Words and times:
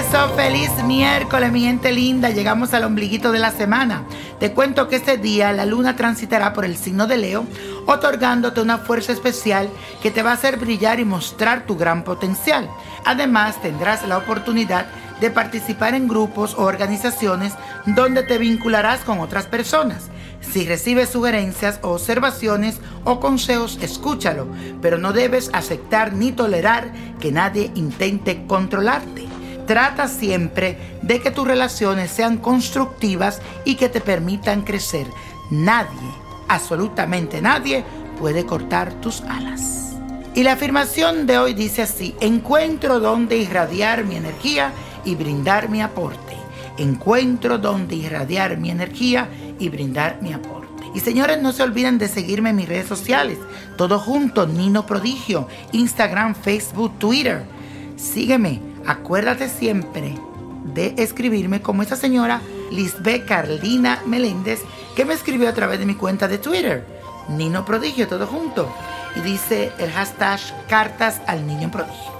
Eso, 0.00 0.30
feliz 0.34 0.70
miércoles, 0.84 1.52
mi 1.52 1.60
gente 1.60 1.92
linda. 1.92 2.30
Llegamos 2.30 2.72
al 2.72 2.84
ombliguito 2.84 3.32
de 3.32 3.38
la 3.38 3.50
semana. 3.50 4.04
Te 4.38 4.52
cuento 4.52 4.88
que 4.88 4.96
este 4.96 5.18
día 5.18 5.52
la 5.52 5.66
luna 5.66 5.94
transitará 5.94 6.54
por 6.54 6.64
el 6.64 6.78
signo 6.78 7.06
de 7.06 7.18
Leo, 7.18 7.44
otorgándote 7.86 8.62
una 8.62 8.78
fuerza 8.78 9.12
especial 9.12 9.68
que 10.02 10.10
te 10.10 10.22
va 10.22 10.30
a 10.30 10.34
hacer 10.34 10.56
brillar 10.58 11.00
y 11.00 11.04
mostrar 11.04 11.66
tu 11.66 11.76
gran 11.76 12.02
potencial. 12.02 12.70
Además, 13.04 13.60
tendrás 13.60 14.06
la 14.08 14.16
oportunidad 14.16 14.86
de 15.20 15.30
participar 15.30 15.94
en 15.94 16.08
grupos 16.08 16.54
o 16.54 16.62
organizaciones 16.62 17.52
donde 17.84 18.22
te 18.22 18.38
vincularás 18.38 19.00
con 19.00 19.20
otras 19.20 19.46
personas. 19.46 20.08
Si 20.40 20.64
recibes 20.64 21.10
sugerencias 21.10 21.78
observaciones 21.82 22.80
o 23.04 23.20
consejos, 23.20 23.78
escúchalo, 23.82 24.46
pero 24.80 24.96
no 24.96 25.12
debes 25.12 25.50
aceptar 25.52 26.14
ni 26.14 26.32
tolerar 26.32 26.90
que 27.20 27.32
nadie 27.32 27.70
intente 27.74 28.46
controlarte. 28.46 29.29
Trata 29.70 30.08
siempre 30.08 30.76
de 31.00 31.20
que 31.20 31.30
tus 31.30 31.46
relaciones 31.46 32.10
sean 32.10 32.38
constructivas 32.38 33.40
y 33.64 33.76
que 33.76 33.88
te 33.88 34.00
permitan 34.00 34.62
crecer. 34.62 35.06
Nadie, 35.48 36.10
absolutamente 36.48 37.40
nadie, 37.40 37.84
puede 38.18 38.44
cortar 38.44 38.92
tus 38.94 39.20
alas. 39.20 39.94
Y 40.34 40.42
la 40.42 40.54
afirmación 40.54 41.24
de 41.24 41.38
hoy 41.38 41.54
dice 41.54 41.82
así, 41.82 42.16
encuentro 42.20 42.98
donde 42.98 43.36
irradiar 43.36 44.02
mi 44.02 44.16
energía 44.16 44.72
y 45.04 45.14
brindar 45.14 45.68
mi 45.68 45.82
aporte. 45.82 46.34
Encuentro 46.76 47.56
donde 47.56 47.94
irradiar 47.94 48.56
mi 48.56 48.72
energía 48.72 49.28
y 49.60 49.68
brindar 49.68 50.20
mi 50.20 50.32
aporte. 50.32 50.82
Y 50.96 50.98
señores, 50.98 51.40
no 51.40 51.52
se 51.52 51.62
olviden 51.62 51.96
de 51.96 52.08
seguirme 52.08 52.50
en 52.50 52.56
mis 52.56 52.68
redes 52.68 52.88
sociales. 52.88 53.38
Todo 53.76 54.00
junto, 54.00 54.48
Nino 54.48 54.84
Prodigio, 54.84 55.46
Instagram, 55.70 56.34
Facebook, 56.34 56.98
Twitter. 56.98 57.44
Sígueme 57.94 58.69
Acuérdate 58.86 59.48
siempre 59.48 60.14
de 60.74 60.94
escribirme 60.98 61.62
como 61.62 61.82
esa 61.82 61.96
señora 61.96 62.40
Lisbeth 62.70 63.26
Carlina 63.26 64.00
Meléndez 64.06 64.60
que 64.94 65.04
me 65.04 65.14
escribió 65.14 65.48
a 65.48 65.54
través 65.54 65.78
de 65.78 65.86
mi 65.86 65.94
cuenta 65.94 66.28
de 66.28 66.38
Twitter, 66.38 66.86
Nino 67.28 67.64
Prodigio, 67.64 68.08
todo 68.08 68.26
junto. 68.26 68.72
Y 69.16 69.20
dice 69.20 69.72
el 69.78 69.90
hashtag 69.90 70.40
cartas 70.68 71.20
al 71.26 71.46
niño 71.46 71.70
prodigio. 71.70 72.12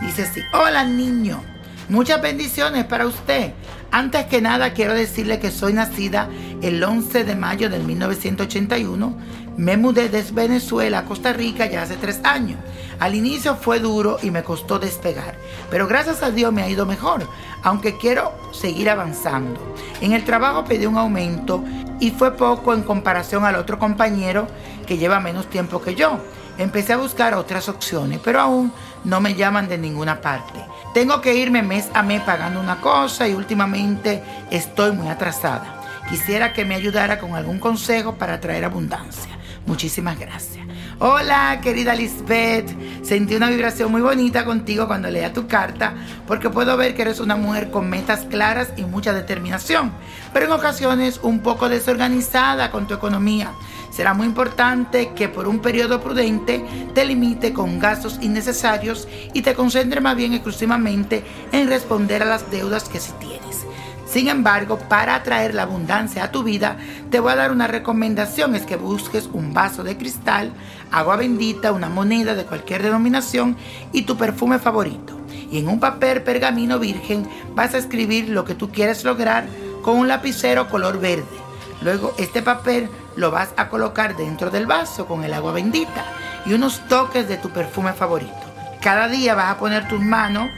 Dice 0.00 0.22
así, 0.22 0.40
hola 0.52 0.84
niño, 0.84 1.40
muchas 1.88 2.20
bendiciones 2.20 2.84
para 2.84 3.06
usted. 3.06 3.52
Antes 3.90 4.26
que 4.26 4.40
nada 4.40 4.72
quiero 4.72 4.94
decirle 4.94 5.38
que 5.38 5.52
soy 5.52 5.72
nacida 5.72 6.28
el 6.62 6.82
11 6.82 7.24
de 7.24 7.36
mayo 7.36 7.70
del 7.70 7.84
1981. 7.84 9.16
Me 9.56 9.76
mudé 9.76 10.08
desde 10.08 10.32
Venezuela 10.32 10.98
a 10.98 11.04
Costa 11.04 11.32
Rica 11.32 11.66
ya 11.66 11.82
hace 11.82 11.96
tres 11.96 12.20
años. 12.24 12.58
Al 12.98 13.14
inicio 13.14 13.54
fue 13.54 13.78
duro 13.78 14.18
y 14.20 14.32
me 14.32 14.42
costó 14.42 14.80
despegar, 14.80 15.36
pero 15.70 15.86
gracias 15.86 16.22
a 16.24 16.32
Dios 16.32 16.52
me 16.52 16.62
ha 16.62 16.68
ido 16.68 16.86
mejor, 16.86 17.28
aunque 17.62 17.96
quiero 17.96 18.32
seguir 18.52 18.90
avanzando. 18.90 19.60
En 20.00 20.12
el 20.12 20.24
trabajo 20.24 20.64
pedí 20.64 20.86
un 20.86 20.98
aumento 20.98 21.62
y 22.00 22.10
fue 22.10 22.36
poco 22.36 22.74
en 22.74 22.82
comparación 22.82 23.44
al 23.44 23.54
otro 23.54 23.78
compañero 23.78 24.48
que 24.86 24.98
lleva 24.98 25.20
menos 25.20 25.48
tiempo 25.48 25.80
que 25.80 25.94
yo. 25.94 26.18
Empecé 26.58 26.92
a 26.92 26.98
buscar 26.98 27.34
otras 27.34 27.68
opciones, 27.68 28.20
pero 28.24 28.40
aún 28.40 28.72
no 29.04 29.20
me 29.20 29.34
llaman 29.34 29.68
de 29.68 29.78
ninguna 29.78 30.20
parte. 30.20 30.60
Tengo 30.94 31.20
que 31.20 31.34
irme 31.34 31.62
mes 31.62 31.88
a 31.94 32.02
mes 32.02 32.22
pagando 32.22 32.60
una 32.60 32.80
cosa 32.80 33.28
y 33.28 33.34
últimamente 33.34 34.22
estoy 34.50 34.92
muy 34.92 35.08
atrasada. 35.08 35.80
Quisiera 36.08 36.52
que 36.52 36.64
me 36.64 36.74
ayudara 36.74 37.18
con 37.18 37.34
algún 37.34 37.58
consejo 37.58 38.14
para 38.16 38.40
traer 38.40 38.64
abundancia. 38.64 39.38
Muchísimas 39.66 40.18
gracias. 40.18 40.66
Hola, 40.98 41.58
querida 41.62 41.94
Lisbeth. 41.94 42.70
Sentí 43.02 43.34
una 43.34 43.48
vibración 43.48 43.90
muy 43.90 44.02
bonita 44.02 44.44
contigo 44.44 44.86
cuando 44.86 45.10
leía 45.10 45.32
tu 45.32 45.46
carta, 45.46 45.94
porque 46.26 46.50
puedo 46.50 46.76
ver 46.76 46.94
que 46.94 47.02
eres 47.02 47.18
una 47.18 47.36
mujer 47.36 47.70
con 47.70 47.88
metas 47.88 48.26
claras 48.28 48.68
y 48.76 48.82
mucha 48.82 49.14
determinación, 49.14 49.92
pero 50.32 50.46
en 50.46 50.52
ocasiones 50.52 51.18
un 51.22 51.40
poco 51.40 51.68
desorganizada 51.68 52.70
con 52.70 52.86
tu 52.86 52.94
economía. 52.94 53.52
Será 53.90 54.12
muy 54.12 54.26
importante 54.26 55.12
que 55.14 55.28
por 55.28 55.48
un 55.48 55.60
periodo 55.60 56.02
prudente 56.02 56.64
te 56.94 57.04
limite 57.04 57.52
con 57.52 57.78
gastos 57.78 58.18
innecesarios 58.20 59.08
y 59.32 59.42
te 59.42 59.54
concentre 59.54 60.00
más 60.00 60.16
bien 60.16 60.34
exclusivamente 60.34 61.24
en 61.52 61.68
responder 61.68 62.22
a 62.22 62.26
las 62.26 62.50
deudas 62.50 62.88
que 62.88 63.00
sí 63.00 63.12
tienes. 63.18 63.64
Sin 64.14 64.28
embargo, 64.28 64.78
para 64.78 65.16
atraer 65.16 65.54
la 65.54 65.64
abundancia 65.64 66.22
a 66.22 66.30
tu 66.30 66.44
vida, 66.44 66.76
te 67.10 67.18
voy 67.18 67.32
a 67.32 67.34
dar 67.34 67.50
una 67.50 67.66
recomendación, 67.66 68.54
es 68.54 68.62
que 68.62 68.76
busques 68.76 69.28
un 69.32 69.52
vaso 69.52 69.82
de 69.82 69.96
cristal, 69.96 70.52
agua 70.92 71.16
bendita, 71.16 71.72
una 71.72 71.88
moneda 71.88 72.36
de 72.36 72.44
cualquier 72.44 72.84
denominación 72.84 73.56
y 73.92 74.02
tu 74.02 74.16
perfume 74.16 74.60
favorito. 74.60 75.18
Y 75.50 75.58
en 75.58 75.66
un 75.66 75.80
papel 75.80 76.22
pergamino 76.22 76.78
virgen 76.78 77.28
vas 77.56 77.74
a 77.74 77.78
escribir 77.78 78.28
lo 78.28 78.44
que 78.44 78.54
tú 78.54 78.70
quieres 78.70 79.02
lograr 79.02 79.46
con 79.82 79.96
un 79.96 80.06
lapicero 80.06 80.68
color 80.68 81.00
verde. 81.00 81.24
Luego 81.82 82.14
este 82.16 82.40
papel 82.40 82.88
lo 83.16 83.32
vas 83.32 83.48
a 83.56 83.68
colocar 83.68 84.16
dentro 84.16 84.48
del 84.48 84.66
vaso 84.66 85.06
con 85.06 85.24
el 85.24 85.34
agua 85.34 85.50
bendita 85.50 86.04
y 86.46 86.52
unos 86.52 86.86
toques 86.86 87.26
de 87.26 87.38
tu 87.38 87.50
perfume 87.50 87.94
favorito. 87.94 88.32
Cada 88.80 89.08
día 89.08 89.34
vas 89.34 89.50
a 89.50 89.58
poner 89.58 89.88
tus 89.88 90.00
manos 90.00 90.50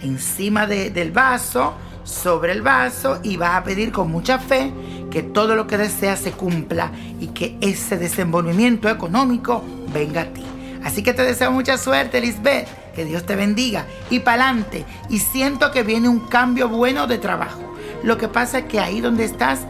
encima 0.00 0.68
del 0.68 1.10
vaso 1.10 1.74
sobre 2.08 2.52
el 2.52 2.62
vaso 2.62 3.20
y 3.22 3.36
vas 3.36 3.54
a 3.54 3.64
pedir 3.64 3.92
con 3.92 4.10
mucha 4.10 4.38
fe 4.38 4.72
que 5.10 5.22
todo 5.22 5.54
lo 5.54 5.66
que 5.66 5.76
deseas 5.76 6.18
se 6.18 6.32
cumpla 6.32 6.90
y 7.20 7.28
que 7.28 7.56
ese 7.60 7.98
desenvolvimiento 7.98 8.88
económico 8.88 9.62
venga 9.92 10.22
a 10.22 10.26
ti. 10.26 10.44
Así 10.84 11.02
que 11.02 11.12
te 11.12 11.22
deseo 11.22 11.52
mucha 11.52 11.76
suerte, 11.76 12.20
Lisbeth. 12.20 12.66
Que 12.94 13.04
Dios 13.04 13.24
te 13.24 13.36
bendiga 13.36 13.86
y 14.10 14.20
pa'lante. 14.20 14.84
Y 15.08 15.20
siento 15.20 15.70
que 15.70 15.84
viene 15.84 16.08
un 16.08 16.20
cambio 16.20 16.68
bueno 16.68 17.06
de 17.06 17.18
trabajo. 17.18 17.74
Lo 18.02 18.18
que 18.18 18.26
pasa 18.26 18.60
es 18.60 18.64
que 18.64 18.80
ahí 18.80 19.00
donde 19.00 19.24
estás 19.24 19.60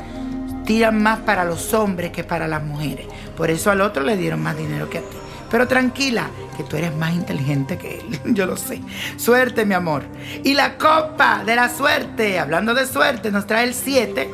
tiran 0.65 1.03
más 1.03 1.21
para 1.21 1.44
los 1.44 1.75
hombres 1.75 2.10
que 2.10 2.25
para 2.25 2.48
las 2.48 2.62
mujeres. 2.62 3.06
Por 3.37 3.50
eso 3.50 3.71
al 3.71 3.81
otro 3.81 4.03
le 4.03 4.16
dieron 4.16 4.43
más 4.43 4.56
dinero 4.56 4.88
que 4.88 4.98
a 4.98 5.03
ti. 5.03 5.16
Pero 5.50 5.69
tranquila, 5.69 6.31
que 6.59 6.65
tú 6.65 6.77
eres 6.77 6.95
más 6.95 7.15
inteligente 7.15 7.79
que 7.79 8.01
él. 8.01 8.21
Yo 8.35 8.45
lo 8.45 8.57
sé. 8.57 8.83
Suerte, 9.17 9.65
mi 9.65 9.75
amor. 9.75 10.03
Y 10.45 10.55
la 10.55 10.77
copa 10.77 11.45
de 11.47 11.55
la 11.55 11.75
suerte, 11.75 12.39
hablando 12.39 12.75
de 12.75 12.85
suerte, 12.85 13.31
nos 13.31 13.47
trae 13.47 13.65
el 13.65 13.75
7, 13.75 14.29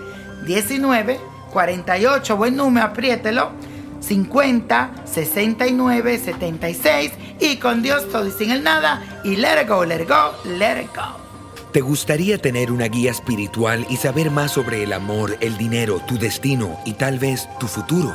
19, 0.46 1.20
48. 1.52 2.36
Buen 2.36 2.56
número, 2.56 2.86
apriételo. 2.86 3.50
50, 4.00 4.90
69, 5.04 6.18
76. 6.18 7.12
Y 7.40 7.56
con 7.56 7.82
Dios 7.82 8.08
todo 8.10 8.26
y 8.26 8.30
sin 8.30 8.50
el 8.50 8.62
nada. 8.64 9.20
Y 9.22 9.36
let 9.36 9.62
it 9.62 9.68
go, 9.68 9.84
let 9.84 10.02
it 10.02 10.08
go, 10.08 10.32
let 10.44 10.82
it 10.82 10.88
go. 10.94 11.22
¿Te 11.72 11.80
gustaría 11.80 12.38
tener 12.38 12.70
una 12.70 12.86
guía 12.86 13.10
espiritual 13.10 13.84
y 13.90 13.96
saber 13.96 14.30
más 14.30 14.52
sobre 14.52 14.82
el 14.84 14.92
amor, 14.92 15.36
el 15.40 15.58
dinero, 15.58 16.00
tu 16.06 16.18
destino 16.18 16.78
y 16.84 16.92
tal 16.92 17.18
vez 17.18 17.48
tu 17.58 17.66
futuro? 17.66 18.14